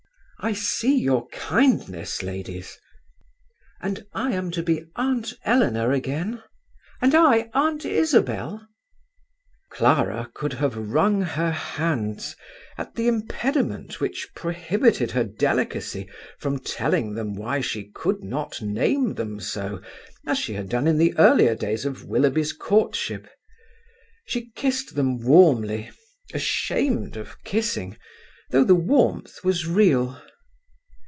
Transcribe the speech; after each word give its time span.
"I 0.43 0.53
see 0.53 0.97
your 0.97 1.27
kindness, 1.27 2.23
ladies." 2.23 2.79
"And 3.79 4.03
I 4.11 4.31
am 4.33 4.49
to 4.57 4.63
be 4.63 4.85
Aunt 4.95 5.33
Eleanor 5.45 5.91
again?" 5.91 6.41
"And 6.99 7.13
I 7.13 7.51
Aunt 7.53 7.85
Isabel?" 7.85 8.67
Clara 9.69 10.31
could 10.33 10.53
have 10.53 10.75
wrung 10.75 11.21
her 11.21 11.51
hands 11.51 12.35
at 12.75 12.95
the 12.95 13.07
impediment 13.07 14.01
which 14.01 14.29
prohibited 14.35 15.11
her 15.11 15.23
delicacy 15.23 16.09
from 16.39 16.57
telling 16.57 17.13
them 17.13 17.35
why 17.35 17.59
she 17.61 17.91
could 17.91 18.23
not 18.23 18.63
name 18.63 19.13
them 19.13 19.39
so 19.39 19.79
as 20.25 20.39
she 20.39 20.55
had 20.55 20.69
done 20.69 20.87
in 20.87 20.97
the 20.97 21.15
earlier 21.19 21.53
days 21.53 21.85
of 21.85 22.05
Willoughby's 22.05 22.51
courtship. 22.51 23.27
She 24.25 24.49
kissed 24.55 24.95
them 24.95 25.19
warmly, 25.19 25.91
ashamed 26.33 27.15
of 27.15 27.37
kissing, 27.43 27.95
though 28.49 28.63
the 28.63 28.73
warmth 28.73 29.43
was 29.43 29.67
real. 29.67 30.19